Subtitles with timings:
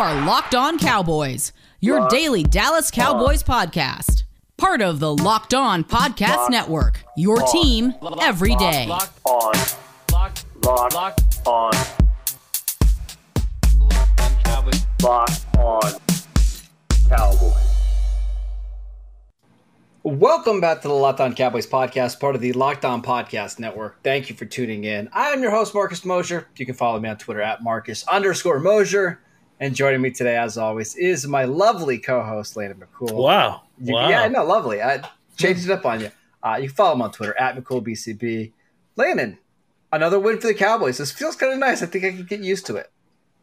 [0.00, 4.22] Are Locked On Cowboys, your daily Dallas Cowboys podcast.
[4.56, 8.86] Part of the Locked On Podcast Network, your team every day.
[8.86, 9.52] Locked on.
[10.10, 10.90] Locked, Locked on.
[10.94, 11.72] locked, on.
[14.42, 14.86] Cowboys.
[15.02, 15.92] Locked on.
[17.10, 17.66] Cowboys.
[20.02, 24.02] Welcome back to the Locked On Cowboys podcast, part of the Locked On Podcast Network.
[24.02, 25.10] Thank you for tuning in.
[25.12, 26.48] I am your host, Marcus Mosher.
[26.56, 29.20] You can follow me on Twitter at Marcus underscore Mosher.
[29.60, 33.12] And joining me today, as always, is my lovely co-host, Landon McCool.
[33.12, 33.62] Wow.
[33.78, 34.08] You- wow.
[34.08, 34.82] Yeah, no, lovely.
[34.82, 35.02] I
[35.36, 36.10] changed it up on you.
[36.42, 38.52] Uh, you can follow him on Twitter at McCoolBCB.
[38.96, 39.38] Landon,
[39.92, 40.96] another win for the Cowboys.
[40.96, 41.82] This feels kind of nice.
[41.82, 42.90] I think I can get used to it.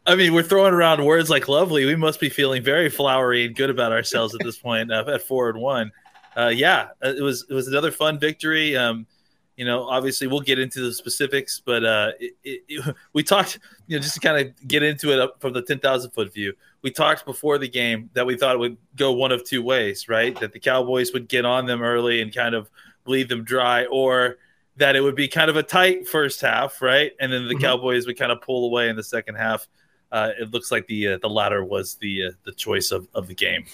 [0.06, 1.84] I mean, we're throwing around words like lovely.
[1.84, 5.22] We must be feeling very flowery and good about ourselves at this point uh, at
[5.22, 5.92] four and one.
[6.36, 8.76] Uh, yeah, uh, it was it was another fun victory.
[8.76, 9.06] Um,
[9.58, 13.96] you know, obviously we'll get into the specifics, but uh, it, it, we talked, you
[13.96, 16.54] know, just to kind of get into it up from the ten thousand foot view.
[16.82, 20.08] We talked before the game that we thought it would go one of two ways,
[20.08, 20.38] right?
[20.38, 22.70] That the Cowboys would get on them early and kind of
[23.02, 24.38] bleed them dry, or
[24.76, 27.10] that it would be kind of a tight first half, right?
[27.18, 27.62] And then the Mhm.
[27.62, 29.66] Cowboys would kind of pull away in the second half.
[30.12, 33.26] Uh, it looks like the uh, the latter was the uh, the choice of, of
[33.26, 33.66] the game.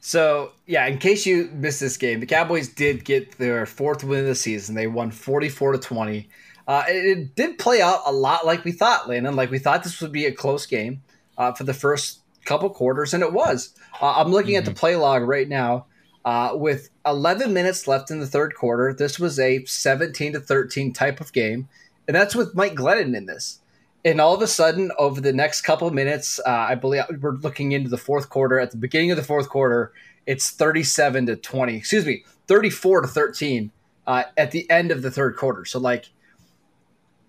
[0.00, 4.20] So, yeah, in case you missed this game, the Cowboys did get their fourth win
[4.20, 4.74] of the season.
[4.74, 6.28] They won 44 to 20.
[6.68, 9.36] Uh, it, it did play out a lot like we thought, Landon.
[9.36, 11.02] Like we thought this would be a close game
[11.38, 13.74] uh, for the first couple quarters, and it was.
[14.00, 15.86] Uh, I'm looking at the play log right now.
[16.24, 20.92] Uh, with 11 minutes left in the third quarter, this was a 17 to 13
[20.92, 21.68] type of game,
[22.08, 23.60] and that's with Mike Glennon in this.
[24.06, 27.32] And all of a sudden, over the next couple of minutes, uh, I believe we're
[27.32, 28.60] looking into the fourth quarter.
[28.60, 29.92] At the beginning of the fourth quarter,
[30.26, 31.76] it's 37 to 20.
[31.76, 33.72] Excuse me, 34 to 13
[34.06, 35.64] uh, at the end of the third quarter.
[35.64, 36.08] So, like,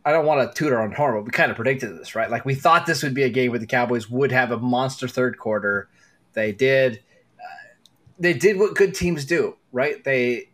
[0.05, 2.29] I don't want to toot our own horn, but we kind of predicted this, right?
[2.29, 5.07] Like, we thought this would be a game where the Cowboys would have a monster
[5.07, 5.89] third quarter.
[6.33, 7.01] They did.
[7.39, 7.73] Uh,
[8.19, 10.03] they did what good teams do, right?
[10.03, 10.49] They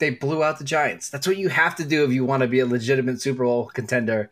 [0.00, 1.08] they blew out the Giants.
[1.08, 3.68] That's what you have to do if you want to be a legitimate Super Bowl
[3.68, 4.30] contender.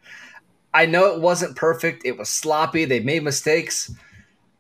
[0.73, 2.05] I know it wasn't perfect.
[2.05, 2.85] It was sloppy.
[2.85, 3.93] They made mistakes,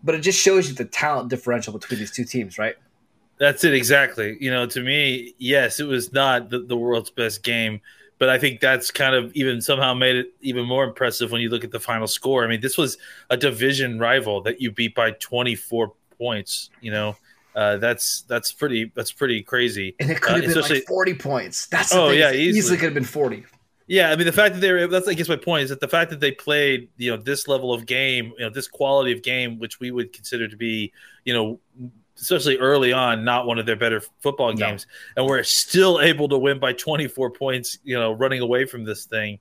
[0.03, 2.76] but it just shows you the talent differential between these two teams, right?
[3.38, 4.37] That's it exactly.
[4.41, 7.81] You know, to me, yes, it was not the, the world's best game,
[8.19, 11.49] but I think that's kind of even somehow made it even more impressive when you
[11.49, 12.44] look at the final score.
[12.44, 12.99] I mean, this was
[13.31, 16.69] a division rival that you beat by 24 points.
[16.82, 17.16] You know,
[17.54, 19.94] uh, that's that's pretty that's pretty crazy.
[20.00, 21.66] And it could Uh, have been like 40 points.
[21.69, 22.19] That's the Oh, thing.
[22.19, 22.59] yeah, easily.
[22.59, 23.47] easily could have been 40.
[23.91, 25.89] Yeah, I mean the fact that they're that's I guess my point is that the
[25.89, 29.21] fact that they played you know this level of game, you know this quality of
[29.21, 30.93] game, which we would consider to be
[31.25, 31.59] you know
[32.17, 34.55] especially early on not one of their better football No.
[34.55, 34.87] games,
[35.17, 39.06] and we're still able to win by 24 points, you know, running away from this
[39.06, 39.41] thing.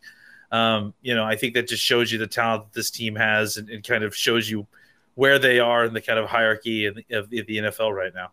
[0.51, 3.57] Um, you know, I think that just shows you the talent that this team has,
[3.57, 4.65] and, and kind of shows you
[5.13, 8.31] where they are in the kind of hierarchy of the, of the NFL right now.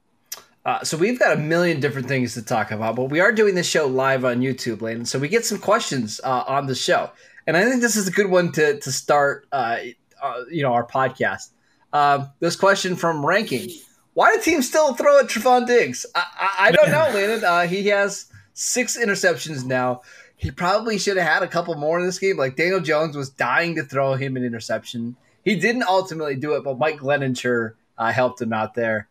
[0.66, 3.54] Uh, so we've got a million different things to talk about, but we are doing
[3.54, 5.06] this show live on YouTube, Landon.
[5.06, 7.12] So we get some questions uh, on the show,
[7.46, 9.46] and I think this is a good one to to start.
[9.52, 9.78] Uh,
[10.20, 11.50] uh, you know, our podcast.
[11.92, 13.70] Um, this question from Ranking:
[14.14, 16.04] Why do teams still throw at Trevon Diggs?
[16.16, 17.44] I, I, I don't know, Landon.
[17.44, 20.02] Uh, he has six interceptions now.
[20.34, 22.38] He probably should have had a couple more in this game.
[22.38, 25.14] Like Daniel Jones was dying to throw him an interception.
[25.44, 29.06] He didn't ultimately do it, but Mike Glennon sure uh, helped him out there.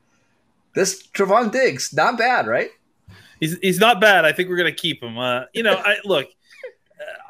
[0.76, 2.70] This Trevon Diggs, not bad, right?
[3.40, 4.26] He's he's not bad.
[4.26, 5.18] I think we're gonna keep him.
[5.18, 6.28] Uh, you know, I look.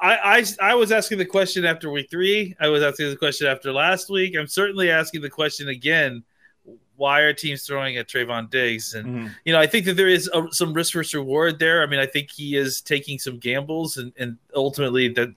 [0.02, 2.56] I, I I was asking the question after week three.
[2.60, 4.36] I was asking the question after last week.
[4.38, 6.24] I'm certainly asking the question again.
[6.98, 8.94] Why are teams throwing at Trevon Diggs?
[8.94, 11.82] And you know, I think that there is a, some risk versus reward there.
[11.84, 15.30] I mean, I think he is taking some gambles, and, and ultimately that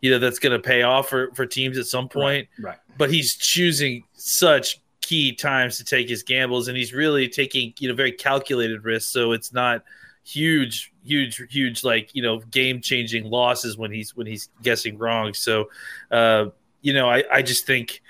[0.00, 2.76] you know that's going to pay off for for teams at some point Right.
[2.98, 7.88] but he's choosing such key times to take his gambles and he's really taking you
[7.88, 9.10] know very calculated risks.
[9.12, 9.84] So it's not
[10.24, 15.34] huge huge huge like you know game changing losses when he's when he's guessing wrong.
[15.34, 15.70] So
[16.10, 16.46] uh
[16.80, 18.02] you know i i just think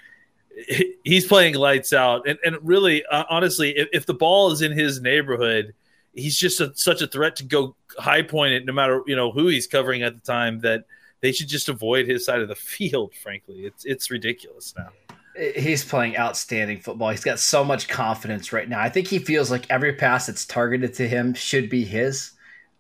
[1.05, 2.29] he's playing lights out.
[2.29, 5.75] And and really uh, honestly if, if the ball is in his neighborhood
[6.15, 9.33] he's just a, such a threat to go high point it no matter you know
[9.33, 10.85] who he's covering at the time that
[11.21, 13.67] they should just avoid his side of the field frankly.
[13.67, 14.91] It's it's ridiculous now
[15.37, 17.11] He's playing outstanding football.
[17.11, 18.81] He's got so much confidence right now.
[18.81, 22.33] I think he feels like every pass that's targeted to him should be his.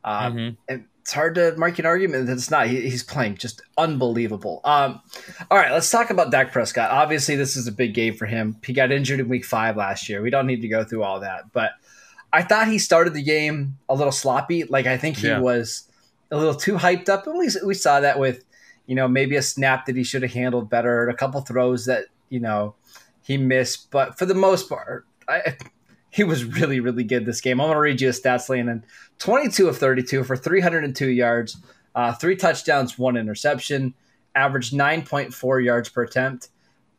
[0.04, 0.54] Um, mm-hmm.
[0.68, 2.66] And it's hard to make an argument that it's not.
[2.66, 4.62] He, he's playing just unbelievable.
[4.64, 5.02] Um,
[5.50, 6.90] all right, let's talk about Dak Prescott.
[6.90, 8.56] Obviously, this is a big game for him.
[8.64, 10.22] He got injured in Week Five last year.
[10.22, 11.72] We don't need to go through all that, but
[12.32, 14.64] I thought he started the game a little sloppy.
[14.64, 15.40] Like I think he yeah.
[15.40, 15.88] was
[16.30, 18.42] a little too hyped up, and we we saw that with
[18.86, 22.06] you know maybe a snap that he should have handled better, a couple throws that
[22.34, 22.74] you know
[23.22, 23.90] he missed.
[23.92, 25.56] But for the most part, I,
[26.10, 27.60] he was really really good this game.
[27.60, 28.84] I'm gonna read you his stats, Landon.
[29.20, 31.56] 22 of 32 for 302 yards,
[31.94, 33.94] uh, three touchdowns, one interception,
[34.34, 36.48] averaged 9.4 yards per attempt.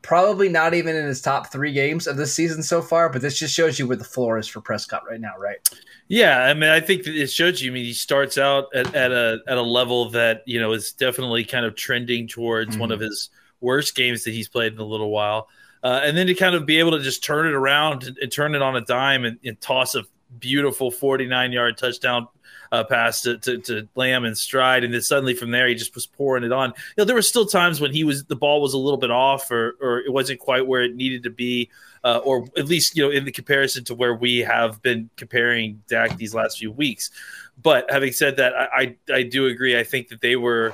[0.01, 3.37] Probably not even in his top three games of this season so far, but this
[3.37, 5.57] just shows you where the floor is for Prescott right now, right?
[6.07, 7.71] Yeah, I mean, I think it shows you.
[7.71, 10.93] I mean, he starts out at, at a at a level that you know is
[10.93, 12.81] definitely kind of trending towards mm-hmm.
[12.81, 13.29] one of his
[13.61, 15.47] worst games that he's played in a little while,
[15.83, 18.31] uh, and then to kind of be able to just turn it around and, and
[18.31, 20.03] turn it on a dime and, and toss a
[20.39, 22.27] beautiful 49 yard touchdown
[22.71, 25.95] uh, pass to, to, to Lamb and stride, and then suddenly from there he just
[25.95, 26.69] was pouring it on.
[26.69, 29.11] You know, there were still times when he was the ball was a little bit
[29.11, 31.69] off, or or it wasn't quite where it needed to be,
[32.03, 35.81] uh, or at least you know in the comparison to where we have been comparing
[35.87, 37.11] Dak these last few weeks.
[37.61, 39.77] But having said that, I I, I do agree.
[39.77, 40.73] I think that they were.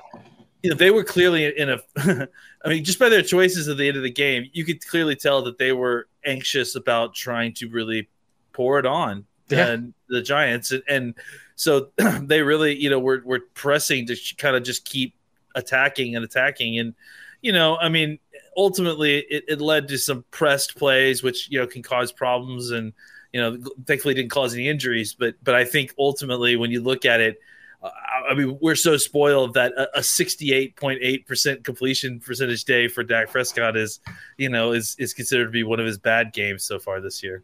[0.63, 1.79] You know, they were clearly in a.
[2.63, 5.15] I mean, just by their choices at the end of the game, you could clearly
[5.15, 8.07] tell that they were anxious about trying to really
[8.53, 9.67] pour it on yeah.
[9.67, 11.15] and the Giants, and, and
[11.55, 11.89] so
[12.21, 15.15] they really, you know, were were pressing to kind of just keep
[15.55, 16.93] attacking and attacking, and
[17.41, 18.19] you know, I mean,
[18.55, 22.93] ultimately it, it led to some pressed plays, which you know can cause problems, and
[23.33, 27.05] you know, thankfully didn't cause any injuries, but but I think ultimately when you look
[27.05, 27.39] at it.
[27.83, 33.99] I mean, we're so spoiled that a 68.8% completion percentage day for Dak Prescott is,
[34.37, 37.23] you know, is is considered to be one of his bad games so far this
[37.23, 37.43] year.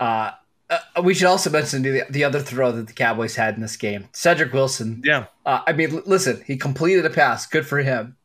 [0.00, 0.30] Uh,
[0.68, 3.76] uh, we should also mention the, the other throw that the Cowboys had in this
[3.76, 4.08] game.
[4.12, 5.00] Cedric Wilson.
[5.04, 5.26] Yeah.
[5.44, 7.46] Uh, I mean, listen, he completed a pass.
[7.46, 8.16] Good for him.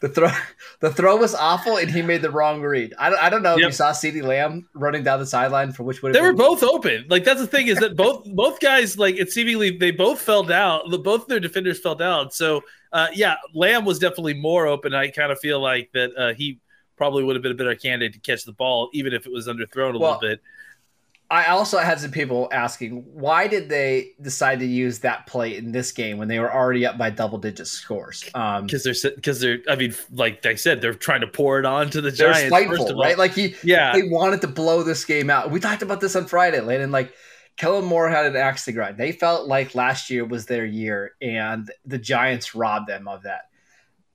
[0.00, 0.30] The throw,
[0.80, 2.94] the throw was awful, and he made the wrong read.
[2.98, 3.60] I don't, I don't know yep.
[3.60, 6.62] if you saw CeeDee Lamb running down the sideline for which would they were both
[6.62, 7.06] open.
[7.08, 10.42] Like that's the thing is that both both guys like it seemingly they both fell
[10.42, 10.90] down.
[11.02, 12.30] Both their defenders fell down.
[12.30, 12.62] So
[12.92, 14.94] uh, yeah, Lamb was definitely more open.
[14.94, 16.60] I kind of feel like that uh, he
[16.96, 19.48] probably would have been a better candidate to catch the ball, even if it was
[19.48, 20.40] underthrown a well, little bit.
[21.30, 25.72] I also had some people asking why did they decide to use that play in
[25.72, 28.24] this game when they were already up by double digit scores?
[28.24, 31.66] Because um, they're because they're I mean like I said they're trying to pour it
[31.66, 32.50] on to the Giants.
[32.50, 33.18] They're spiteful, right?
[33.18, 35.50] Like he yeah they wanted to blow this game out.
[35.50, 36.90] We talked about this on Friday, Landon.
[36.92, 37.12] Like
[37.58, 38.96] Kellen Moore had an axe to grind.
[38.96, 43.50] They felt like last year was their year, and the Giants robbed them of that.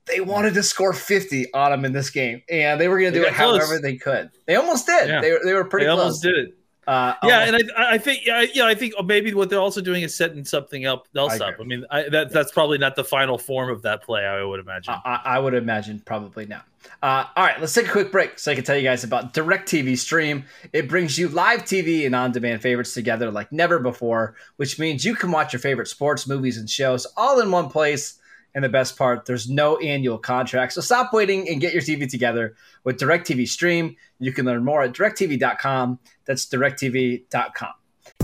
[0.05, 3.19] They wanted to score 50 on them in this game, and they were going to
[3.19, 3.59] do it close.
[3.59, 4.31] however they could.
[4.47, 5.07] They almost did.
[5.07, 5.21] Yeah.
[5.21, 5.99] They, they were pretty they close.
[5.99, 6.57] almost did it.
[6.85, 10.03] Uh, yeah, and I, I think yeah, yeah, I think maybe what they're also doing
[10.03, 11.55] is setting something up else I up.
[11.59, 14.25] I mean, I, that that's probably not the final form of that play.
[14.25, 14.93] I would imagine.
[15.05, 16.65] I, I would imagine probably not.
[17.01, 19.33] Uh, all right, let's take a quick break so I can tell you guys about
[19.33, 20.43] DirecTV Stream.
[20.73, 25.15] It brings you live TV and on-demand favorites together like never before, which means you
[25.15, 28.19] can watch your favorite sports, movies, and shows all in one place.
[28.55, 30.73] And the best part, there's no annual contract.
[30.73, 33.95] So stop waiting and get your TV together with DirecTV Stream.
[34.19, 35.99] You can learn more at directv.com.
[36.25, 37.73] That's directv.com.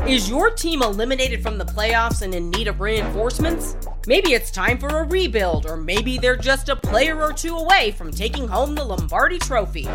[0.07, 3.75] Is your team eliminated from the playoffs and in need of reinforcements?
[4.07, 7.91] Maybe it's time for a rebuild, or maybe they're just a player or two away
[7.91, 9.87] from taking home the Lombardi Trophy.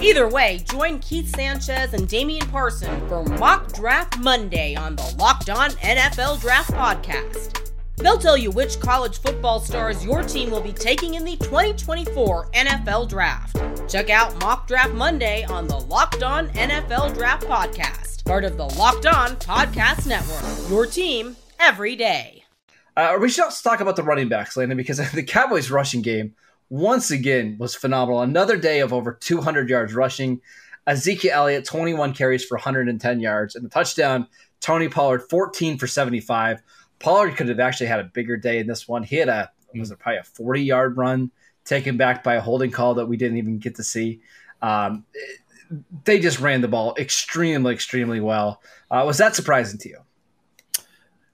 [0.00, 5.50] Either way, join Keith Sanchez and Damian Parson for Mock Draft Monday on the Locked
[5.50, 7.69] On NFL Draft Podcast.
[8.00, 12.50] They'll tell you which college football stars your team will be taking in the 2024
[12.52, 13.60] NFL Draft.
[13.90, 18.64] Check out Mock Draft Monday on the Locked On NFL Draft Podcast, part of the
[18.64, 20.70] Locked On Podcast Network.
[20.70, 22.44] Your team every day.
[22.96, 26.34] Uh, we should also talk about the running backs, Landon, because the Cowboys' rushing game
[26.70, 28.22] once again was phenomenal.
[28.22, 30.40] Another day of over 200 yards rushing.
[30.86, 34.26] Ezekiel Elliott, 21 carries for 110 yards and a touchdown.
[34.60, 36.62] Tony Pollard, 14 for 75.
[37.00, 39.02] Pollard could have actually had a bigger day in this one.
[39.02, 41.30] He had a was it probably a forty yard run
[41.64, 44.20] taken back by a holding call that we didn't even get to see.
[44.62, 45.04] Um,
[46.04, 48.62] they just ran the ball extremely, extremely well.
[48.90, 49.98] Uh, was that surprising to you?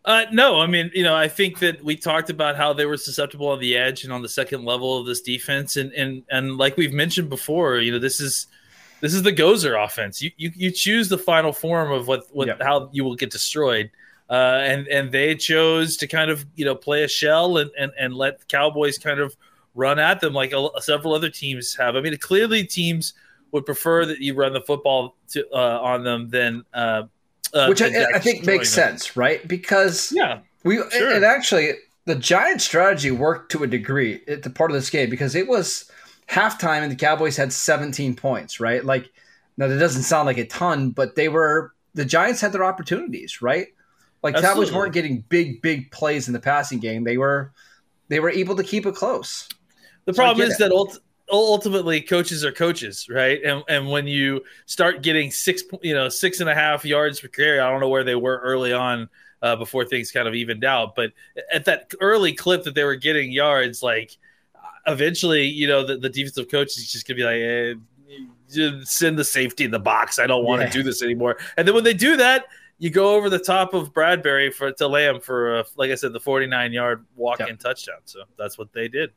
[0.05, 2.97] Uh, no, I mean, you know, I think that we talked about how they were
[2.97, 6.57] susceptible on the edge and on the second level of this defense, and and and
[6.59, 8.47] like we've mentioned before, you know, this is
[9.01, 10.23] this is the Gozer offense.
[10.23, 12.63] You you, you choose the final form of what what yep.
[12.63, 13.91] how you will get destroyed
[14.29, 17.93] uh, and and they chose to kind of you know play a shell and and,
[17.99, 19.37] and let the Cowboys kind of
[19.75, 21.97] run at them like a, several other teams have.
[21.97, 23.15] I mean, clearly teams
[23.53, 27.03] would prefer that you run the football to, uh, on them than uh,
[27.55, 28.91] uh, which I, than I think makes them.
[28.91, 29.47] sense, right?
[29.47, 31.13] Because Yeah, we Sure.
[31.15, 31.73] and actually
[32.07, 35.47] the Giants' strategy worked to a degree at the part of this game because it
[35.47, 35.91] was
[36.29, 38.85] halftime and the Cowboys had 17 points, right?
[38.85, 39.11] Like
[39.57, 43.41] now that doesn't sound like a ton, but they were the Giants had their opportunities,
[43.41, 43.69] right?
[44.23, 47.05] Like Cowboys weren't getting big, big plays in the passing game.
[47.05, 47.53] They were
[48.09, 49.49] they were able to keep it close.
[50.05, 50.59] The So problem is it.
[50.61, 50.99] that ult-
[51.31, 53.41] ultimately coaches are coaches, right?
[53.45, 57.29] And and when you start getting six, you know, six and a half yards per
[57.29, 59.09] carry, I don't know where they were early on
[59.43, 61.13] uh, before things kind of evened out, but
[61.53, 64.17] at that early clip that they were getting yards, like
[64.87, 67.79] eventually, you know, the, the defensive coach is just gonna be like,
[68.61, 70.19] eh, send the safety in the box.
[70.19, 70.73] I don't want to Yeah.
[70.73, 71.37] do this anymore.
[71.57, 72.47] And then when they do that.
[72.79, 76.13] You go over the top of Bradberry for to Lamb for, uh, like I said,
[76.13, 77.59] the 49 yard walk in Yep.
[77.61, 77.99] touchdown.
[78.05, 79.11] So that's what they did.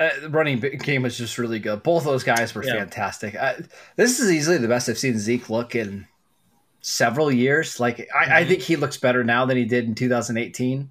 [0.00, 1.82] Uh, the running game was just really good.
[1.82, 2.74] Both those guys were Yeah.
[2.74, 3.34] fantastic.
[3.34, 3.54] Uh,
[3.96, 6.06] this is easily the best I've seen Zeke look in
[6.80, 7.80] several years.
[7.80, 8.48] Like I, I Mhm.
[8.48, 10.90] think he looks better now than he did in 2018.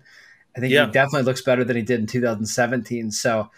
[0.55, 0.85] I think Yeah.
[0.87, 3.11] he definitely looks better than he did in 2017.
[3.11, 3.49] So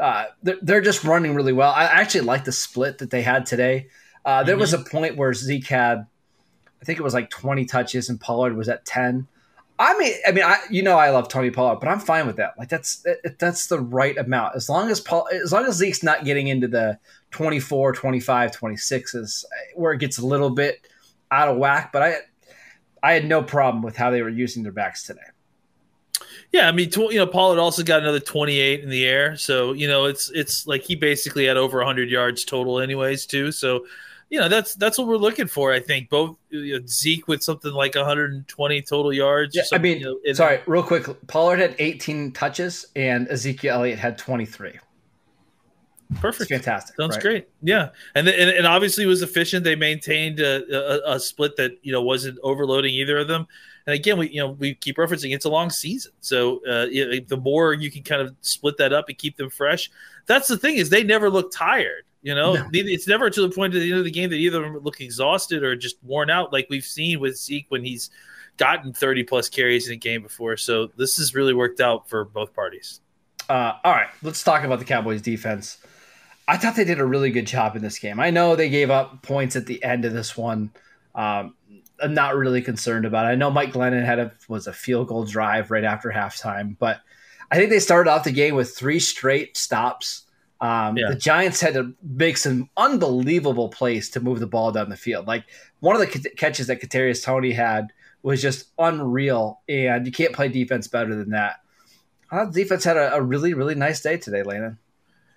[0.00, 1.70] uh, they're, they're just running really well.
[1.70, 3.88] I actually like the split that they had today.
[4.24, 6.06] Uh, there was a point where Zeke had,
[6.82, 9.26] I think it was like 20 touches, and Pollard was at 10.
[9.78, 12.36] I mean, I mean, I you know I love Tony Pollard, but I'm fine with
[12.36, 12.54] that.
[12.58, 14.54] Like that's that- that's the right amount.
[14.54, 16.98] As long as Paul, as long as Zeke's not getting into the
[17.30, 20.86] 24, 25, 26s, where it gets a little bit
[21.30, 21.90] out of whack.
[21.92, 22.16] But I,
[23.02, 25.20] I had no problem with how they were using their backs today.
[26.52, 29.88] Yeah, I mean, you know, Pollard also got another 28 in the air, so you
[29.88, 33.50] know, it's it's like he basically had over 100 yards total, anyways, too.
[33.52, 33.86] So,
[34.32, 35.74] you know, that's that's what we're looking for.
[35.74, 39.54] I think both you know, Zeke with something like 120 total yards.
[39.54, 41.04] Yeah, I mean, you know, sorry, real quick.
[41.26, 44.70] Pollard had 18 touches, and Ezekiel Elliott had 23.
[44.70, 46.48] It's perfect.
[46.50, 46.96] fantastic.
[46.96, 47.22] Sounds right?
[47.22, 47.48] great.
[47.60, 49.64] Yeah, and, and and obviously was efficient.
[49.64, 53.46] They maintained a, a, a split that you know wasn't overloading either of them.
[53.86, 57.38] And again, we you know we keep referencing it's a long season, so uh, the
[57.38, 59.90] more you can kind of split that up and keep them fresh.
[60.24, 62.04] That's the thing is they never look tired.
[62.22, 62.68] You know, No.
[62.72, 64.82] It's never to the point at the end of the game that either of them
[64.82, 68.10] look exhausted or just worn out, like we've seen with Zeke when he's
[68.56, 70.56] gotten 30 plus carries in a game before.
[70.56, 73.00] So this has really worked out for both parties.
[73.48, 75.78] Uh, all right, let's talk about the Cowboys defense.
[76.46, 78.20] I thought they did a really good job in this game.
[78.20, 80.70] I know they gave up points at the end of this one.
[81.14, 81.54] Um,
[82.00, 83.28] I'm not really concerned about it.
[83.28, 87.00] I know Mike Glennon had a was a field goal drive right after halftime, but
[87.50, 90.22] I think they started off the game with three straight stops.
[90.62, 91.08] Um, Yeah.
[91.10, 95.26] The Giants had to make some unbelievable plays to move the ball down the field.
[95.26, 95.44] Like
[95.80, 97.92] one of the c- catches that Kadarius Toney had
[98.22, 101.56] was just unreal, and you can't play defense better than that.
[102.30, 104.78] I thought defense had a, a really, really nice day today, Landon.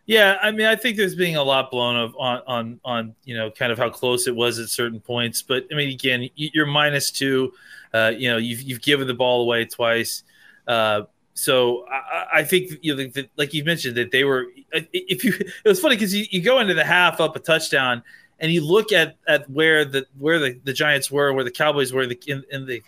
[0.06, 3.36] Yeah, I mean, I think there's being a lot blown of on on on you
[3.36, 6.68] know kind of how close it was at certain points, but I mean, again, you're
[6.68, 7.54] minus two.
[7.92, 10.22] Uh, you know, you've you've given the ball away twice,
[10.68, 11.02] uh,
[11.36, 14.48] so I, I- think you know, the, like you mentioned that they were.
[14.74, 18.02] If you, it was funny because you, you go into the half up a touchdown,
[18.40, 21.94] and you look at at where the where the, the Giants were, where the Cowboys
[21.94, 22.82] were, the in the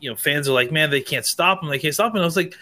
[0.00, 2.16] you know fans are like, man, they can't stop them, they can't stop them.
[2.16, 2.54] And I was like.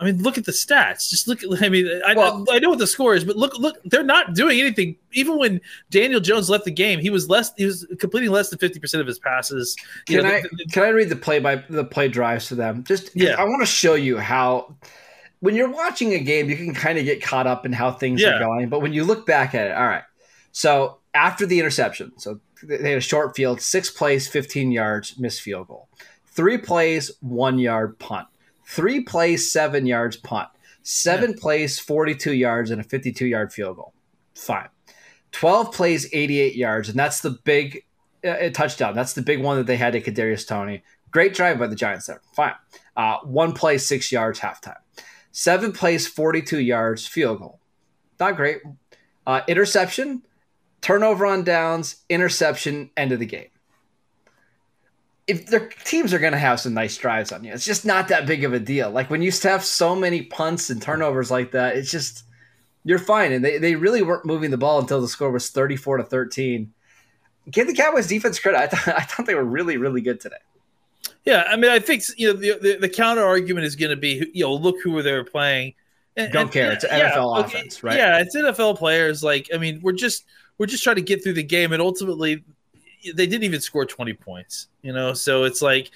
[0.00, 1.10] I mean, look at the stats.
[1.10, 1.42] Just look.
[1.44, 3.76] At, I mean, I, Well- I know what the score is, but look, look.
[3.84, 4.96] They're not doing anything.
[5.12, 7.52] Even when Daniel Jones left the game, he was less.
[7.56, 9.76] He was completing less than fifty percent of his passes.
[10.08, 12.48] You Can know, I the- the- can I read the play by the play drives
[12.48, 12.82] to them?
[12.84, 13.34] Just Yeah.
[13.38, 14.74] I want to show you how
[15.40, 18.20] when you're watching a game, you can kind of get caught up in how things
[18.20, 18.36] Yeah.
[18.36, 18.68] are going.
[18.68, 20.04] But when you look back at it, all right.
[20.52, 25.40] So after the interception, so they had a short field, six plays, 15 yards, missed
[25.40, 25.88] field goal.
[26.26, 28.26] Three plays, one yard punt.
[28.70, 30.48] Three plays, seven yards punt.
[30.84, 33.92] Seven plays, 42 yards, and a 52 yard field goal.
[34.36, 34.68] Fine.
[35.32, 37.84] 12 plays, 88 yards, and that's the big
[38.24, 38.94] uh, touchdown.
[38.94, 40.84] That's the big one that they had to Kadarius Toney.
[41.10, 42.20] Great drive by the Giants there.
[42.32, 42.54] Fine.
[42.96, 44.76] Uh, one play, six yards, halftime.
[45.32, 47.58] Seven plays, 42 yards, field goal.
[48.20, 48.58] Not great.
[49.26, 50.22] Uh, interception,
[50.80, 53.48] turnover on downs, interception, end of the game.
[55.30, 58.08] If their teams are going to have some nice drives on you, it's just not
[58.08, 58.90] that big of a deal.
[58.90, 62.24] Like when you have so many punts and turnovers like that, it's just
[62.84, 63.32] you're fine.
[63.32, 66.72] And they, they really weren't moving the ball until the score was 34 to 13.
[67.50, 68.58] Give the Cowboys defense credit.
[68.58, 70.36] I, th- I thought they were really, really good today.
[71.24, 73.96] yeah, I mean, I think you know the the, the counter argument is going to
[73.96, 75.74] be, you know, look who they're playing.
[76.16, 76.72] And- Don't and- care.
[76.72, 77.96] It's an NFL offense, right?
[77.96, 79.22] Yeah, it's NFL players.
[79.22, 80.24] Like, I mean, we're just
[80.58, 82.44] we're just trying to get through the game, and ultimately,
[83.14, 84.68] they didn't even score twenty points.
[84.82, 85.90] You know, so it's like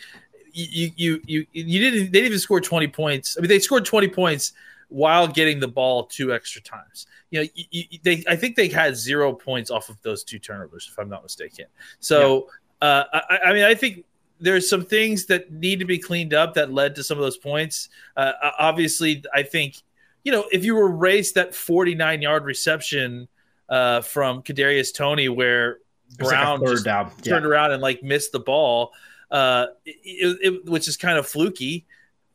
[0.53, 3.37] you you you you didn't they didn't even score twenty points.
[3.39, 4.53] I mean, they scored twenty points,
[4.89, 7.07] while getting the ball two extra times.
[7.31, 10.39] You know, you, you, they I think they had zero points off of those two
[10.39, 11.67] turnovers, if I'm not mistaken.
[11.99, 12.49] So,
[12.81, 12.89] yeah.
[12.89, 14.05] uh, I, I, mean, I think
[14.39, 17.37] there's some things that need to be cleaned up that led to some of those
[17.37, 17.89] points.
[18.17, 19.77] Uh, obviously, I think
[20.23, 23.27] you know if you were raced that 49 yard reception
[23.69, 25.79] uh, from Kadarius Toney, where
[26.19, 27.11] Brown like just down.
[27.23, 28.93] turned around and like missed the ball,
[29.31, 31.87] uh, it, it, which is kind of fluky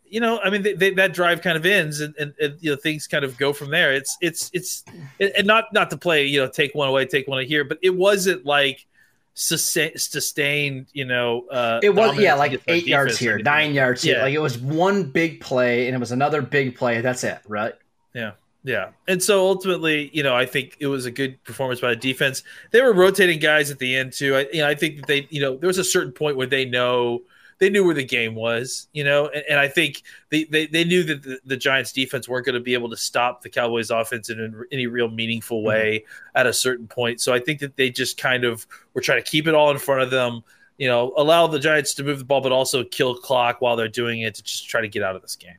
[0.09, 2.71] you know, I mean, they, they, that drive kind of ends, and, and, and, you
[2.71, 3.93] know things kind of go from there.
[3.93, 4.83] It's it's it's
[5.19, 7.95] and not not to play, you know, take one away, take one here, but it
[7.95, 8.85] wasn't like
[9.33, 11.47] sustained, you know.
[11.47, 14.17] Uh, it was yeah, like eight yards here, nine yards here.
[14.17, 14.23] Yeah.
[14.23, 17.01] Like it was one big play, and it was another big play.
[17.01, 17.75] That's it, right?
[18.13, 18.31] Yeah.
[18.69, 18.89] Yeah.
[19.07, 22.43] And so ultimately, you know, I think it was a good performance by the defense.
[22.69, 24.35] They were rotating guys at the end too.
[24.35, 26.45] I you know, I think that they, you know, there was a certain point where
[26.45, 27.23] they know
[27.57, 30.83] they knew where the game was, you know, and, and I think they, they, they
[30.83, 33.89] knew that the, the Giants defense weren't going to be able to stop the Cowboys
[33.89, 36.37] offense in any real meaningful way mm-hmm.
[36.37, 37.21] at a certain point.
[37.21, 39.79] So I think that they just kind of were trying to keep it all in
[39.79, 40.43] front of them,
[40.77, 43.87] you know, allow the Giants to move the ball, but also kill clock while they're
[43.87, 45.57] doing it to just try to get out of this game.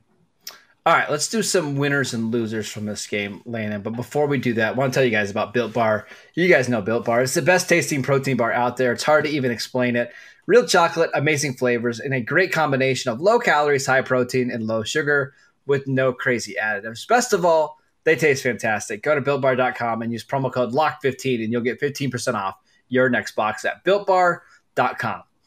[0.83, 3.83] All right, let's do some winners and losers from this game, Landon.
[3.83, 6.07] But before we do that, I want to tell you guys about Built Bar.
[6.33, 7.21] You guys know Built Bar.
[7.21, 8.91] It's the best tasting protein bar out there.
[8.91, 10.11] It's hard to even explain it.
[10.47, 14.81] Real chocolate, amazing flavors, and a great combination of low calories, high protein, and low
[14.81, 15.35] sugar
[15.67, 17.07] with no crazy additives.
[17.07, 19.03] Best of all, they taste fantastic.
[19.03, 22.55] Go to builtbar.com and use promo code LOCK15 and you'll get 15% off
[22.89, 25.21] your next box at builtbar.com.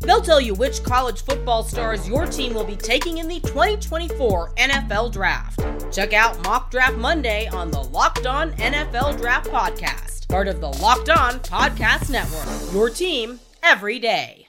[0.00, 4.54] They'll tell you which college football stars your team will be taking in the 2024
[4.54, 5.60] NFL Draft.
[5.92, 10.68] Check out Mock Draft Monday on the Locked On NFL Draft Podcast part of the
[10.68, 12.74] Locked On Podcast Network.
[12.74, 14.46] Your team every day.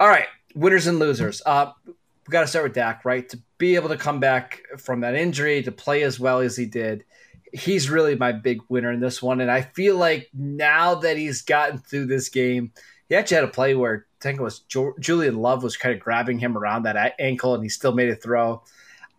[0.00, 1.42] All right, winners and losers.
[1.44, 3.28] Uh, we got to start with Dak, right?
[3.28, 6.64] To be able to come back from that injury, to play as well as he
[6.64, 7.04] did,
[7.52, 9.42] he's really my big winner in this one.
[9.42, 12.72] And I feel like now that he's gotten through this game,
[13.12, 14.60] he actually had a play where I think it was
[14.98, 18.16] Julian Love was kind of grabbing him around that ankle, and he still made a
[18.16, 18.62] throw.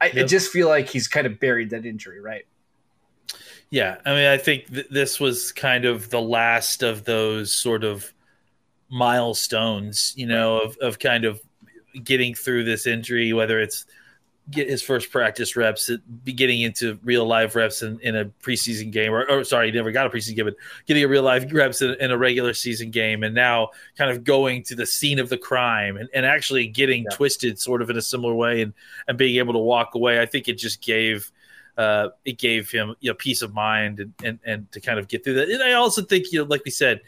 [0.01, 0.15] I, yep.
[0.15, 2.47] I just feel like he's kind of buried that injury, right?
[3.69, 7.83] Yeah, I mean, I think th- this was kind of the last of those sort
[7.83, 8.11] of
[8.89, 11.39] milestones, you know, of, of kind of
[12.03, 13.85] getting through this injury, whether it's
[14.49, 15.89] get his first practice reps,
[16.23, 19.77] be getting into real live reps in, in a preseason game, or, or, sorry, he
[19.77, 22.53] never got a preseason game, but getting a real live reps in, in, a regular
[22.53, 26.25] season game, and now kind of going to the scene of the crime and, and
[26.25, 27.15] actually getting yeah.
[27.15, 28.73] twisted sort of in a similar way and,
[29.07, 30.21] and being able to walk away.
[30.21, 31.31] I think it just gave–
[31.77, 35.07] uh, it gave him you know peace of mind and, and and to kind of
[35.07, 35.49] get through that.
[35.49, 37.01] And I also think you know, like we said,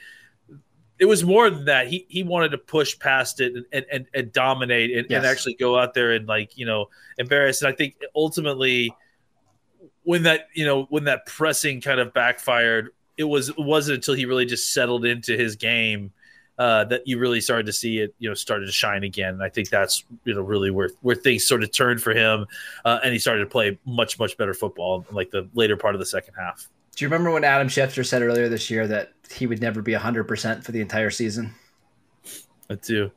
[0.97, 1.87] it was more than that.
[1.87, 5.17] He he wanted to push past it and and, and dominate and, yes.
[5.17, 7.61] and actually go out there and like you know embarrass.
[7.61, 8.93] And I think ultimately,
[10.03, 14.13] when that you know when that pressing kind of backfired, it was it wasn't until
[14.13, 16.11] he really just settled into his game
[16.57, 19.33] uh, that you really started to see it, you know, started to shine again.
[19.33, 22.45] And I think that's you know really where where things sort of turned for him,
[22.85, 25.95] uh, and he started to play much much better football in like the later part
[25.95, 26.69] of the second half.
[26.95, 29.93] Do you remember when Adam Schefter said earlier this year that he would never be
[29.93, 31.53] hundred percent for the entire season?
[32.69, 33.11] I do.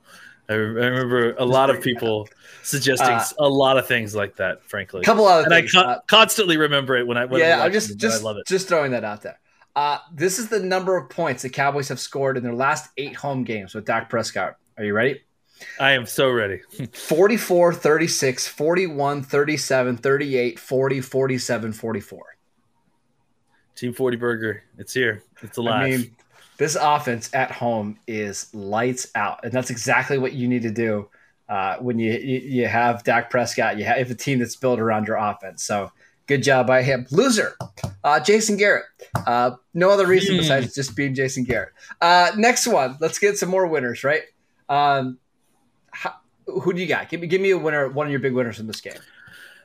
[0.51, 2.27] I, remember a lot of people
[2.63, 4.65] suggesting uh, a lot of things like that.
[4.65, 5.75] Frankly, a couple other and things.
[5.75, 7.63] I con- uh, constantly remember it when I when yeah.
[7.63, 8.47] I'm just just I love it.
[8.47, 9.39] just throwing that out there.
[9.77, 13.15] Uh, this is the number of points the Cowboys have scored in their last eight
[13.15, 14.57] home games with Dak Prescott.
[14.77, 15.21] Are you ready?
[15.79, 16.61] I am so ready.
[16.93, 22.38] 44, 36, 41, 37, 38, 40, 47, 44.
[23.79, 24.63] Team 40 Burger.
[24.77, 25.23] It's here.
[25.43, 25.83] It's alive.
[25.83, 26.17] I mean,
[26.57, 29.45] this offense at home is lights out.
[29.45, 31.09] And that's exactly what you need to do
[31.49, 33.79] uh, when you, you, you have Dak Prescott.
[33.79, 35.63] You have a team that's built around your offense.
[35.63, 35.93] So
[36.29, 37.07] Good job by him.
[37.11, 37.57] Loser,
[38.05, 38.85] uh, Jason Garrett.
[39.27, 40.43] Uh, no other reason hmm.
[40.43, 41.73] besides just being Jason Garrett.
[42.03, 42.99] Uh, next one.
[43.01, 44.25] Let's get some more winners, right?
[44.69, 45.19] Um,
[45.91, 47.09] how, who do you got?
[47.09, 47.89] Give me, give me a winner.
[47.89, 48.99] One of your big winners in this game.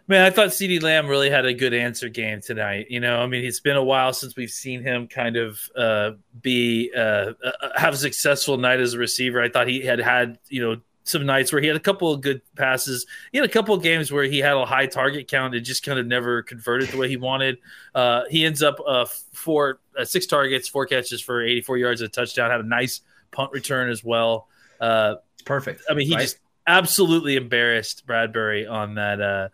[0.07, 2.87] Man, I thought CeeDee Lamb really had a good answer game tonight.
[2.89, 6.11] You know, I mean, it's been a while since we've seen him kind of uh,
[6.41, 9.41] be uh, uh have a successful night as a receiver.
[9.41, 12.21] I thought he had had you know some nights where he had a couple of
[12.21, 13.05] good passes.
[13.31, 15.83] He had a couple of games where he had a high target count and just
[15.83, 17.57] kind of never converted the way he wanted.
[17.93, 22.07] Uh, he ends up uh, four, uh, six targets, four catches for 84 yards, a
[22.07, 22.49] touchdown.
[22.49, 24.47] Had a nice punt return as well.
[24.79, 25.83] Uh, it's perfect.
[25.89, 26.21] I mean, he right?
[26.21, 29.49] just absolutely embarrassed Bradberry on that uh,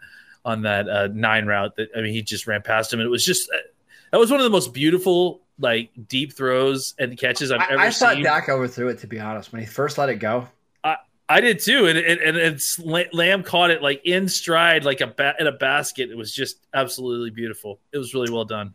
[0.49, 1.75] on that uh, nine route.
[1.77, 3.57] That I mean, he just ran past him, and it was just uh,
[4.11, 7.79] that was one of the most beautiful like deep throws and catches I've I, ever
[7.79, 8.23] I thought seen.
[8.23, 10.47] Dak overthrew it to be honest when he first let it go.
[11.29, 15.07] I did too, and and, and it's Lamb caught it like in stride, like a
[15.07, 16.09] ba- in a basket.
[16.09, 17.79] It was just absolutely beautiful.
[17.93, 18.73] It was really well done.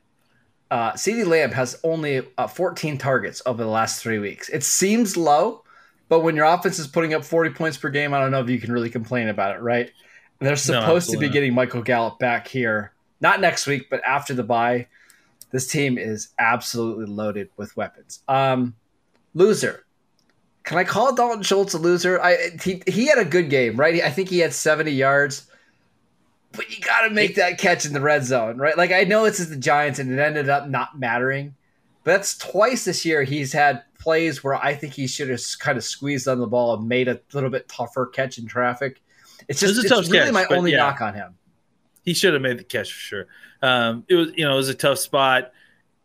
[0.70, 4.48] Uh, CeeDee Lamb has only uh, 14 targets over the last three weeks.
[4.48, 5.64] It seems low,
[6.08, 8.48] but when your offense is putting up 40 points per game, I don't know if
[8.48, 9.90] you can really complain about it, right?
[10.44, 14.42] They're supposed to be getting Michael Gallup back here, not next week, but after the
[14.42, 14.88] bye.
[15.50, 18.22] This team is absolutely loaded with weapons.
[18.26, 18.74] Um,
[19.34, 19.84] loser.
[20.64, 22.20] Can I call Dalton Schultz a loser?
[22.20, 24.02] I he, he had a good game, right?
[24.02, 25.46] I think he had 70 yards.
[26.52, 28.76] But you got to make that catch in the red zone, right?
[28.76, 31.54] Like I know it's the Giants and it ended up not mattering.
[32.02, 35.78] But that's twice this year he's had plays where I think he should have kind
[35.78, 39.00] of squeezed on the ball and made a little bit tougher catch in traffic.
[39.48, 40.78] It's It just a it's really catch, my only yeah.
[40.78, 41.34] knock on him.
[42.04, 43.26] He should have made the catch for sure.
[43.62, 45.52] Um, it was you know it was a tough spot.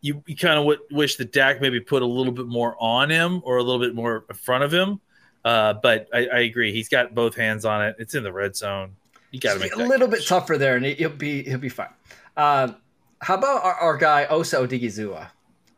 [0.00, 3.10] You, you kind of w- wish the Dak maybe put a little bit more on
[3.10, 4.98] him or a little bit more in front of him.
[5.44, 7.96] Uh, but I, I agree, he's got both hands on it.
[7.98, 8.96] It's in the red zone.
[9.30, 10.18] You got to make a little catch.
[10.18, 11.88] bit tougher there, and he'll be he'll be fine.
[12.36, 12.76] Um,
[13.20, 15.28] how about our, our guy Osa Odighizuwa?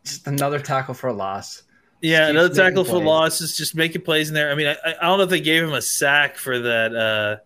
[0.04, 1.62] Just another tackle for a loss.
[2.00, 4.50] Yeah, another tackle for loss is just making plays in there.
[4.50, 7.36] I mean, I, I don't know if they gave him a sack for that uh,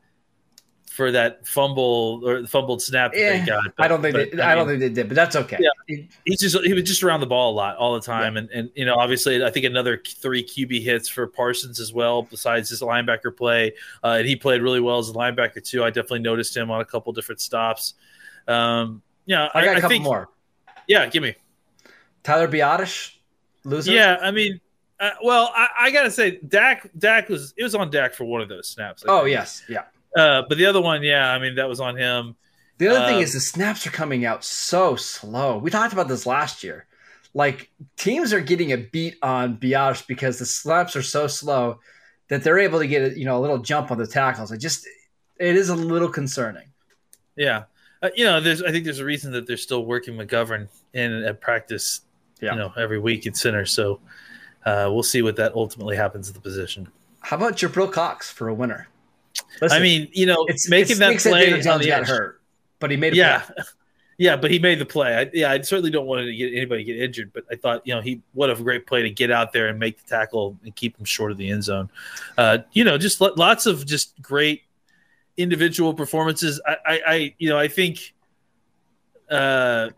[0.97, 3.65] for that fumble or the fumbled snap that Yeah, they got.
[3.79, 5.59] I don't think but, they, I, don't think they did, but that's okay.
[5.61, 5.97] Yeah.
[6.25, 8.71] he's just he was just around the ball a lot all the time, and and
[8.75, 12.23] you know obviously I think another three QB hits for Parsons as well.
[12.23, 15.85] Besides his linebacker play, uh, and he played really well as a linebacker too.
[15.85, 17.93] I definitely noticed him on a couple different stops.
[18.49, 20.31] Um, yeah, I got a couple think, more.
[20.89, 21.35] Yeah, give me.
[22.23, 23.13] Tyler Biadasz,
[23.65, 23.93] loser.
[23.93, 24.63] Yeah, I mean,
[24.99, 28.41] uh, well, I, I gotta say, Dak, Dak was it was on Dak for one
[28.41, 29.05] of those snaps.
[29.07, 29.33] I Oh think.
[29.33, 29.83] yes, yeah.
[30.17, 32.35] Uh, but the other one, yeah, I mean, that was on him.
[32.79, 35.59] The other thing Um, is the snaps are coming out so slow.
[35.59, 36.87] We talked about this last year.
[37.35, 41.81] Like teams are getting a beat on Biadasz because the snaps are so slow
[42.29, 44.51] that they're able to get a, you know a little jump on the tackles.
[44.53, 44.87] It just
[45.39, 46.69] it is a little concerning.
[47.37, 47.65] Yeah,
[48.03, 51.13] uh, you know, there's I think there's a reason that they're still working McGovern in
[51.25, 52.01] at practice,
[52.41, 52.53] Yeah.
[52.53, 53.67] you know, every week at center.
[53.67, 54.01] So
[54.65, 56.89] uh, we'll see what that ultimately happens at the position.
[57.21, 58.89] How about Jabril Cox for a winner?
[59.63, 62.41] I mean, you know, it's making it that that play on Jones the got hurt,
[62.79, 63.41] but he made a Yeah.
[63.41, 63.65] play.
[64.19, 65.15] Yeah, but he made the play.
[65.15, 67.95] I, yeah, I certainly don't want to get anybody get injured, but I thought, you
[67.95, 70.75] know, he what a great play to get out there and make the tackle and
[70.75, 71.91] keep him short of the end zone.
[72.39, 74.63] Uh, you know, just lo- lots of just great
[75.37, 76.59] individual performances.
[76.67, 78.15] I, I, I you know, I think
[79.31, 79.91] uh,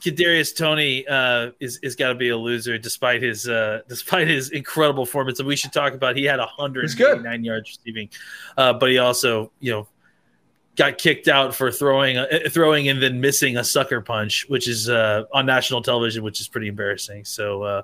[0.00, 4.50] Kadarius Toney uh, is is got to be a loser despite his uh, despite his
[4.50, 5.38] incredible performance.
[5.38, 7.22] And we should talk about he had He's good.
[7.22, 8.08] 189 yards receiving,
[8.56, 9.88] uh, but he also you know
[10.76, 14.88] got kicked out for throwing uh, throwing and then missing a sucker punch, which is
[14.88, 17.24] uh, on national television, which is pretty embarrassing.
[17.24, 17.82] So uh,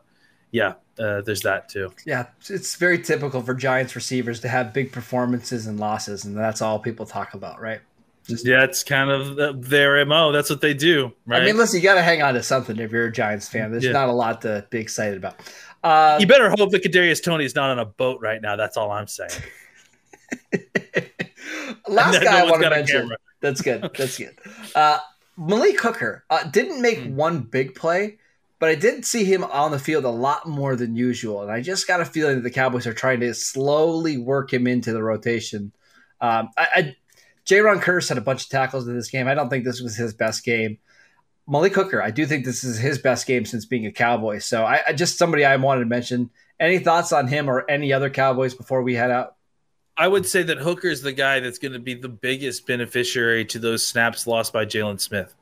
[0.51, 1.93] yeah, uh, there's that too.
[2.05, 6.63] Yeah, it's very typical for Giants receivers to have big performances and losses, and that's
[6.63, 7.81] all people talk about, right?
[8.29, 10.31] Yeah, it's kind of their mo.
[10.33, 11.43] That's what they do, right?
[11.43, 13.71] I mean, listen, you got to hang on to something if you're a Giants fan.
[13.73, 13.93] There's Yeah.
[13.93, 15.37] not a lot to be excited about.
[15.83, 18.55] Uh, you better hope that Kadarius Toney is not on a boat right now.
[18.55, 19.31] That's all I'm saying.
[21.89, 23.11] last No guy I want to mention.
[23.41, 23.83] That's good.
[23.97, 24.37] That's good.
[24.75, 24.99] Uh,
[25.37, 27.17] Malik Hooker uh, didn't make Hmm.
[27.17, 28.19] one big play,
[28.59, 31.61] but I did see him on the field a lot more than usual, and I
[31.61, 35.03] just got a feeling that the Cowboys are trying to slowly work him into the
[35.03, 35.73] rotation.
[36.21, 36.97] Um, I, I
[37.47, 39.29] Jayron Kearse had a bunch of tackles in this game.
[39.29, 40.79] I don't think this was his best game.
[41.49, 44.39] Malik Hooker, I do think this is his best game since being a Cowboy.
[44.39, 46.31] So I, I just somebody I wanted to mention.
[46.61, 49.35] Any thoughts on him or any other Cowboys before we head out?
[49.97, 53.45] I would say that Hooker is the guy that's going to be the biggest beneficiary
[53.47, 55.35] to those snaps lost by Jaylon Smith,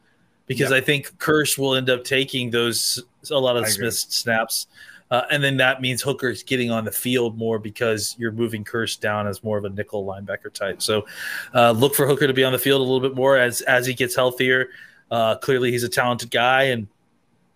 [0.46, 3.68] because I think Kearse will end up taking those a lot of.
[3.68, 4.66] Smith's snaps,
[5.10, 8.98] uh, and then that means Hooker's getting on the field more because you're moving Kearse
[8.98, 10.80] down as more of a nickel linebacker type.
[10.80, 11.06] So
[11.54, 13.86] uh, look for Hooker to be on the field a little bit more as as
[13.86, 14.68] he gets healthier.
[15.10, 16.86] Uh, clearly, he's a talented guy, and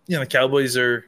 [0.07, 1.05] you know the Cowboys are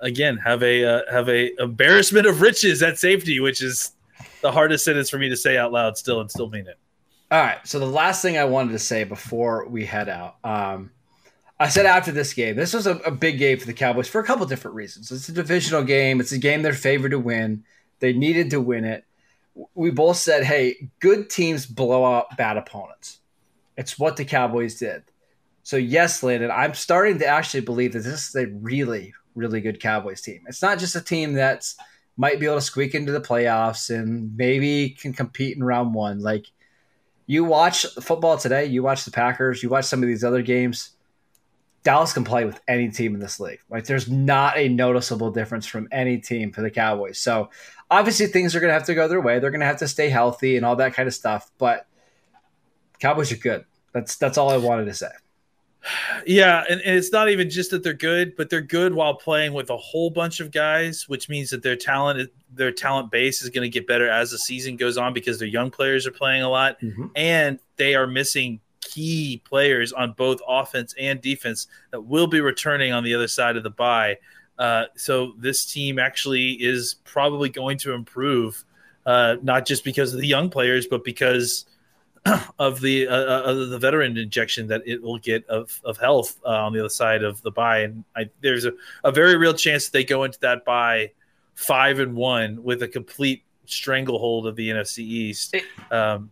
[0.00, 3.92] again have a uh, have a embarrassment of riches at safety, which is
[4.40, 6.78] the hardest sentence for me to say out loud still and still mean it.
[7.30, 7.58] All right.
[7.66, 10.90] So the last thing I wanted to say before we head out, um,
[11.58, 14.20] I said after this game, this was a, a big game for the Cowboys for
[14.20, 15.10] a couple different reasons.
[15.10, 16.20] It's a divisional game.
[16.20, 17.64] It's a game they're favored to win.
[18.00, 19.04] They needed to win it.
[19.74, 23.20] We both said, "Hey, good teams blow out bad opponents."
[23.76, 25.02] It's what the Cowboys did.
[25.62, 29.80] So yes, Landon, I'm starting to actually believe that this is a really, really good
[29.80, 30.42] Cowboys team.
[30.46, 31.76] It's not just a team that's
[32.16, 36.20] might be able to squeak into the playoffs and maybe can compete in round one.
[36.20, 36.46] Like
[37.26, 40.90] you watch football today, you watch the Packers, you watch some of these other games.
[41.86, 43.60] Dallas can play with any team in this league.
[43.70, 47.16] Like there's not a noticeable difference from any team for the Cowboys.
[47.20, 47.48] So
[47.88, 49.38] obviously things are going to have to go their way.
[49.38, 51.48] They're going to have to stay healthy and all that kind of stuff.
[51.58, 51.86] But
[52.98, 53.66] Cowboys are good.
[53.92, 55.10] That's that's all I wanted to say.
[56.26, 59.52] Yeah, and, and, it's not even just that they're good, but they're good while playing
[59.52, 63.50] with a whole bunch of guys, which means that their talent their talent base is
[63.50, 66.42] going to get better as the season goes on because their young players are playing
[66.42, 67.06] a lot mm-hmm.
[67.14, 68.58] and they are missing
[68.90, 73.56] key players on both offense and defense that will be returning on the other side
[73.56, 74.16] of the bye.
[74.58, 78.64] Uh, so this team actually is probably going to improve,
[79.04, 81.66] uh, not just because of the young players, but because
[82.58, 86.40] of the uh, uh, of the veteran injection that it will get of of health
[86.44, 88.72] uh, on the other side of the bye, and I, there's a,
[89.04, 91.12] a very real chance that they go into that bye
[91.54, 95.56] five and one with a complete stranglehold of the NFC East.
[95.90, 96.30] Um,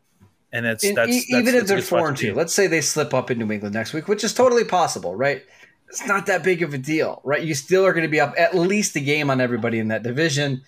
[0.55, 2.33] and that's, that's, that's even that's, if they're four and two.
[2.33, 5.43] Let's say they slip up in New England next week, which is totally possible, right?
[5.89, 7.43] It's not that big of a deal, right?
[7.43, 10.03] You still are going to be up at least a game on everybody in that
[10.03, 10.63] division.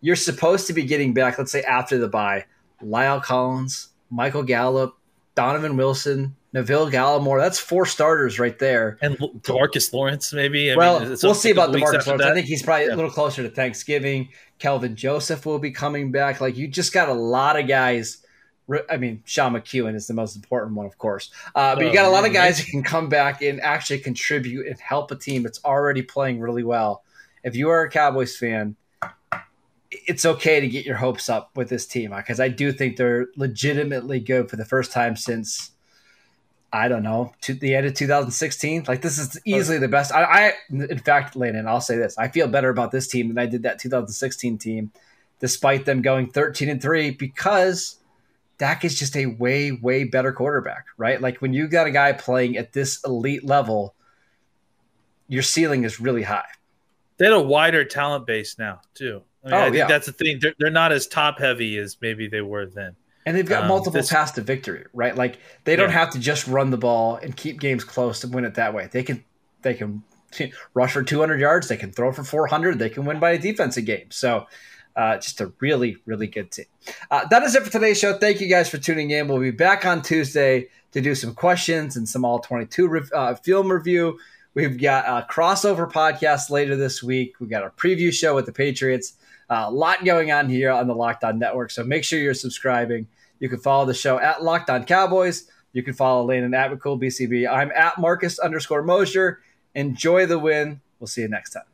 [0.00, 2.44] You're supposed to be getting back, let's say after the bye,
[2.82, 4.96] La'el Collins, Michael Gallup,
[5.34, 7.40] Donovan Wilson, Neville Gallimore.
[7.40, 8.98] That's four starters right there.
[9.02, 10.70] And Demarcus Lawrence, maybe.
[10.70, 12.22] I well, mean, we'll see about Demarcus Lawrence.
[12.22, 12.30] That.
[12.30, 12.94] I think he's probably yeah.
[12.94, 14.28] a little closer to Thanksgiving.
[14.60, 16.40] Kelvin Joseph will be coming back.
[16.40, 18.18] Like you just got a lot of guys.
[18.90, 21.30] I mean, Sean McKeon is the most important one, of course.
[21.54, 24.66] Uh, but you got a lot of guys who can come back and actually contribute
[24.66, 27.02] and help a team that's already playing really well.
[27.42, 28.76] If you are a Cowboys fan,
[29.90, 33.26] it's okay to get your hopes up with this team because I do think they're
[33.36, 35.70] legitimately good for the first time since
[36.72, 38.84] I don't know to the end of 2016.
[38.88, 40.12] Like this is easily the best.
[40.12, 43.38] I, I in fact, Landon, I'll say this: I feel better about this team than
[43.38, 44.90] I did that 2016 team,
[45.38, 47.98] despite them going 13 and three because
[48.58, 51.20] Dak is just a way way better quarterback, right?
[51.20, 53.94] Like when you got a guy playing at this elite level,
[55.28, 56.48] your ceiling is really high.
[57.16, 59.22] They had a wider talent base now too.
[59.44, 59.86] I mean, oh, I think yeah.
[59.86, 60.38] that's the thing.
[60.40, 62.96] They're, they're not as top heavy as maybe they were then.
[63.26, 65.16] And they've got um, multiple this, paths to victory, right?
[65.16, 65.98] Like they don't yeah.
[65.98, 68.88] have to just run the ball and keep games close to win it that way.
[68.90, 69.24] They can
[69.62, 70.02] they can
[70.74, 73.84] rush for 200 yards, they can throw for 400, they can win by a defensive
[73.84, 74.10] game.
[74.10, 74.46] So
[74.96, 76.66] uh, just a really, really good team.
[77.10, 78.16] Uh, that is it for today's show.
[78.18, 79.28] Thank you guys for tuning in.
[79.28, 83.34] We'll be back on Tuesday to do some questions and some all 22 re- uh,
[83.34, 84.18] film review.
[84.54, 87.34] We've got a crossover podcast later this week.
[87.40, 89.14] We've got a preview show with the Patriots.
[89.50, 91.70] A lot going on here on the Locked On Network.
[91.70, 93.08] So make sure you're subscribing.
[93.40, 95.50] You can follow the show at Locked On Cowboys.
[95.72, 97.50] You can follow Landon at McCool BCB.
[97.50, 99.40] I'm at Marcus underscore Mosher.
[99.74, 100.80] Enjoy the win.
[101.00, 101.73] We'll see you next time.